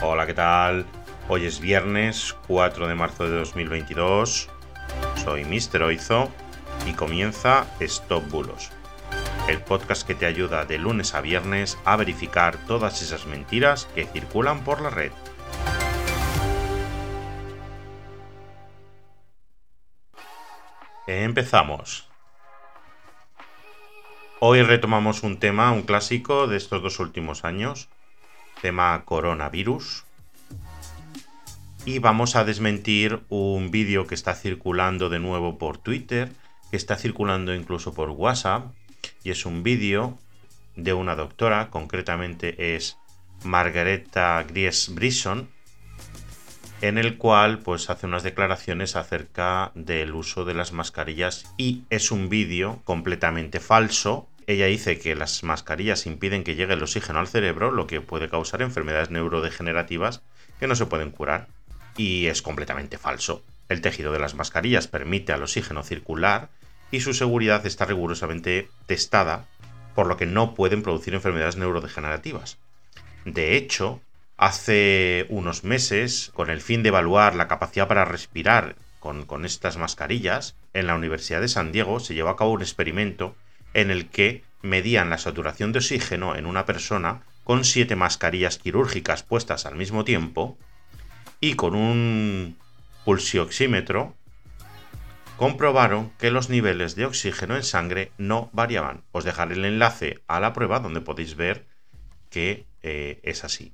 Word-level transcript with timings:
Hola, 0.00 0.26
¿qué 0.26 0.34
tal? 0.34 0.86
Hoy 1.28 1.44
es 1.44 1.58
viernes 1.58 2.36
4 2.46 2.86
de 2.86 2.94
marzo 2.94 3.24
de 3.24 3.36
2022. 3.36 4.48
Soy 5.24 5.44
Mr. 5.44 5.82
Oizo 5.82 6.30
y 6.86 6.92
comienza 6.92 7.66
Stop 7.80 8.30
Bulos, 8.30 8.70
el 9.48 9.60
podcast 9.60 10.06
que 10.06 10.14
te 10.14 10.24
ayuda 10.24 10.64
de 10.64 10.78
lunes 10.78 11.16
a 11.16 11.20
viernes 11.20 11.76
a 11.84 11.96
verificar 11.96 12.64
todas 12.68 13.02
esas 13.02 13.26
mentiras 13.26 13.86
que 13.96 14.06
circulan 14.06 14.62
por 14.62 14.80
la 14.80 14.90
red. 14.90 15.10
Empezamos. 21.08 22.08
Hoy 24.38 24.62
retomamos 24.62 25.24
un 25.24 25.40
tema, 25.40 25.72
un 25.72 25.82
clásico 25.82 26.46
de 26.46 26.56
estos 26.56 26.80
dos 26.84 27.00
últimos 27.00 27.44
años, 27.44 27.88
tema 28.60 29.02
coronavirus. 29.04 30.04
Y 31.84 32.00
vamos 32.00 32.36
a 32.36 32.44
desmentir 32.44 33.20
un 33.28 33.70
vídeo 33.70 34.06
que 34.06 34.14
está 34.14 34.34
circulando 34.34 35.08
de 35.08 35.18
nuevo 35.18 35.58
por 35.58 35.78
Twitter, 35.78 36.32
que 36.70 36.76
está 36.76 36.96
circulando 36.96 37.54
incluso 37.54 37.94
por 37.94 38.10
WhatsApp, 38.10 38.72
y 39.24 39.30
es 39.30 39.46
un 39.46 39.62
vídeo 39.62 40.18
de 40.76 40.92
una 40.92 41.16
doctora, 41.16 41.70
concretamente 41.70 42.76
es 42.76 42.98
Margareta 43.42 44.42
Gries 44.42 44.94
Brisson, 44.94 45.48
en 46.80 46.98
el 46.98 47.16
cual 47.16 47.58
pues 47.58 47.90
hace 47.90 48.06
unas 48.06 48.22
declaraciones 48.22 48.96
acerca 48.96 49.72
del 49.74 50.14
uso 50.14 50.44
de 50.44 50.54
las 50.54 50.72
mascarillas 50.72 51.52
y 51.56 51.82
es 51.90 52.12
un 52.12 52.28
vídeo 52.28 52.80
completamente 52.84 53.60
falso. 53.60 54.28
Ella 54.48 54.66
dice 54.66 54.98
que 54.98 55.14
las 55.14 55.44
mascarillas 55.44 56.06
impiden 56.06 56.42
que 56.42 56.56
llegue 56.56 56.74
el 56.74 56.82
oxígeno 56.82 57.20
al 57.20 57.28
cerebro, 57.28 57.70
lo 57.70 57.86
que 57.86 58.00
puede 58.00 58.28
causar 58.28 58.62
enfermedades 58.62 59.10
neurodegenerativas 59.10 60.22
que 60.58 60.66
no 60.66 60.74
se 60.74 60.86
pueden 60.86 61.12
curar. 61.12 61.46
Y 61.96 62.26
es 62.26 62.42
completamente 62.42 62.98
falso. 62.98 63.44
El 63.68 63.80
tejido 63.80 64.12
de 64.12 64.18
las 64.18 64.34
mascarillas 64.34 64.88
permite 64.88 65.32
al 65.32 65.44
oxígeno 65.44 65.84
circular 65.84 66.48
y 66.90 67.00
su 67.00 67.14
seguridad 67.14 67.64
está 67.64 67.84
rigurosamente 67.84 68.68
testada, 68.86 69.46
por 69.94 70.08
lo 70.08 70.16
que 70.16 70.26
no 70.26 70.54
pueden 70.54 70.82
producir 70.82 71.14
enfermedades 71.14 71.56
neurodegenerativas. 71.56 72.58
De 73.24 73.56
hecho, 73.56 74.00
Hace 74.38 75.26
unos 75.30 75.64
meses, 75.64 76.30
con 76.32 76.48
el 76.48 76.60
fin 76.60 76.84
de 76.84 76.90
evaluar 76.90 77.34
la 77.34 77.48
capacidad 77.48 77.88
para 77.88 78.04
respirar 78.04 78.76
con, 79.00 79.44
estas 79.44 79.78
mascarillas, 79.78 80.54
en 80.74 80.86
la 80.86 80.94
Universidad 80.94 81.40
de 81.40 81.48
San 81.48 81.72
Diego 81.72 81.98
se 81.98 82.14
llevó 82.14 82.28
a 82.28 82.36
cabo 82.36 82.52
un 82.52 82.62
experimento 82.62 83.34
en 83.74 83.90
el 83.90 84.08
que 84.08 84.42
medían 84.62 85.10
la 85.10 85.18
saturación 85.18 85.72
de 85.72 85.78
oxígeno 85.78 86.36
en 86.36 86.46
una 86.46 86.66
persona 86.66 87.22
con 87.44 87.64
siete 87.64 87.96
mascarillas 87.96 88.58
quirúrgicas 88.58 89.22
puestas 89.22 89.66
al 89.66 89.76
mismo 89.76 90.04
tiempo 90.04 90.58
y 91.40 91.54
con 91.54 91.74
un 91.74 92.56
pulsioxímetro 93.04 94.14
comprobaron 95.36 96.10
que 96.18 96.30
los 96.30 96.50
niveles 96.50 96.96
de 96.96 97.06
oxígeno 97.06 97.56
en 97.56 97.62
sangre 97.62 98.10
no 98.18 98.50
variaban. 98.52 99.04
Os 99.12 99.24
dejaré 99.24 99.54
el 99.54 99.64
enlace 99.64 100.20
a 100.26 100.40
la 100.40 100.52
prueba 100.52 100.80
donde 100.80 101.00
podéis 101.00 101.36
ver 101.36 101.64
que 102.28 102.66
eh, 102.82 103.20
es 103.22 103.44
así. 103.44 103.72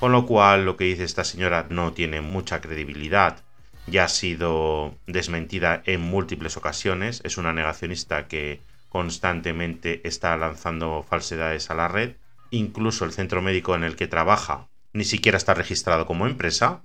Con 0.00 0.12
lo 0.12 0.26
cual 0.26 0.66
lo 0.66 0.76
que 0.76 0.84
dice 0.84 1.04
esta 1.04 1.24
señora 1.24 1.66
no 1.70 1.92
tiene 1.92 2.20
mucha 2.20 2.60
credibilidad, 2.60 3.42
ya 3.86 4.04
ha 4.04 4.08
sido 4.08 4.94
desmentida 5.06 5.82
en 5.86 6.00
múltiples 6.00 6.56
ocasiones, 6.56 7.22
es 7.24 7.38
una 7.38 7.52
negacionista 7.52 8.26
que 8.26 8.60
constantemente 8.96 10.00
está 10.08 10.34
lanzando 10.38 11.04
falsedades 11.06 11.68
a 11.70 11.74
la 11.74 11.86
red, 11.86 12.16
incluso 12.48 13.04
el 13.04 13.12
centro 13.12 13.42
médico 13.42 13.74
en 13.74 13.84
el 13.84 13.94
que 13.94 14.06
trabaja 14.06 14.68
ni 14.94 15.04
siquiera 15.04 15.36
está 15.36 15.52
registrado 15.52 16.06
como 16.06 16.26
empresa, 16.26 16.80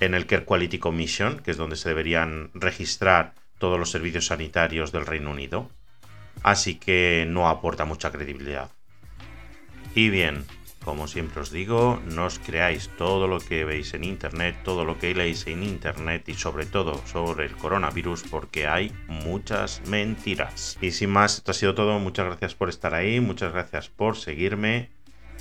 en 0.00 0.12
el 0.12 0.26
Care 0.26 0.44
Quality 0.44 0.78
Commission, 0.78 1.38
que 1.38 1.52
es 1.52 1.56
donde 1.56 1.76
se 1.76 1.88
deberían 1.88 2.50
registrar 2.52 3.32
todos 3.56 3.78
los 3.78 3.90
servicios 3.90 4.26
sanitarios 4.26 4.92
del 4.92 5.06
Reino 5.06 5.30
Unido, 5.30 5.70
así 6.42 6.74
que 6.74 7.24
no 7.26 7.48
aporta 7.48 7.86
mucha 7.86 8.12
credibilidad. 8.12 8.70
Y 9.94 10.10
bien, 10.10 10.44
como 10.86 11.08
siempre 11.08 11.42
os 11.42 11.50
digo, 11.50 12.00
no 12.14 12.26
os 12.26 12.38
creáis 12.38 12.88
todo 12.96 13.26
lo 13.26 13.40
que 13.40 13.64
veis 13.64 13.92
en 13.92 14.04
internet, 14.04 14.56
todo 14.62 14.84
lo 14.84 15.00
que 15.00 15.12
leéis 15.12 15.44
en 15.48 15.64
internet 15.64 16.28
y 16.28 16.34
sobre 16.34 16.64
todo 16.64 17.04
sobre 17.06 17.46
el 17.46 17.56
coronavirus 17.56 18.22
porque 18.30 18.68
hay 18.68 18.92
muchas 19.08 19.82
mentiras. 19.88 20.78
Y 20.80 20.92
sin 20.92 21.10
más, 21.10 21.38
esto 21.38 21.50
ha 21.50 21.54
sido 21.54 21.74
todo. 21.74 21.98
Muchas 21.98 22.26
gracias 22.26 22.54
por 22.54 22.68
estar 22.68 22.94
ahí, 22.94 23.18
muchas 23.18 23.52
gracias 23.52 23.88
por 23.88 24.16
seguirme. 24.16 24.90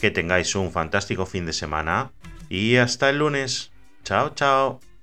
Que 0.02 0.10
tengáis 0.10 0.56
un 0.56 0.72
fantástico 0.72 1.28
fin 1.28 1.46
de 1.46 1.54
semana 1.54 2.12
y 2.50 2.78
hasta 2.78 3.12
el 3.12 3.20
lunes. 3.20 3.72
Chao, 4.04 4.34
chao. 4.34 4.95